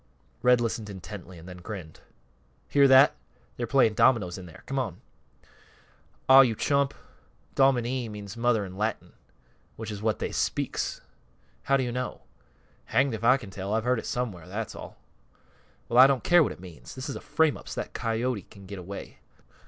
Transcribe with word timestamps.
Red 0.41 0.59
listened 0.61 0.89
intently 0.89 1.37
and 1.37 1.47
then 1.47 1.57
grinned. 1.57 1.99
"Hear 2.69 2.87
that? 2.87 3.15
They're 3.55 3.67
playing 3.67 3.93
dominoes 3.93 4.35
in 4.39 4.47
there 4.47 4.63
come 4.65 4.79
on!" 4.79 4.99
"Aw, 6.27 6.41
you 6.41 6.55
chump! 6.55 6.95
'Dominee' 7.53 8.09
means 8.09 8.35
'mother' 8.35 8.65
in 8.65 8.77
Latin, 8.79 9.13
which 9.75 9.91
is 9.91 10.01
what 10.01 10.17
they 10.17 10.31
speaks." 10.31 11.01
"How 11.65 11.77
do 11.77 11.83
you 11.83 11.91
know?" 11.91 12.21
"Hanged 12.85 13.13
if 13.13 13.23
I 13.23 13.37
can 13.37 13.51
tell 13.51 13.75
I've 13.75 13.83
heard 13.83 13.99
it 13.99 14.07
somewhere, 14.07 14.47
that's 14.47 14.73
all." 14.73 14.97
"Well, 15.87 15.99
I 15.99 16.07
don't 16.07 16.23
care 16.23 16.41
what 16.41 16.51
it 16.51 16.59
means. 16.59 16.95
This 16.95 17.07
is 17.07 17.15
a 17.15 17.21
frame 17.21 17.55
up 17.55 17.69
so 17.69 17.79
that 17.81 17.93
coyote 17.93 18.47
can 18.49 18.65
get 18.65 18.79
away. 18.79 19.19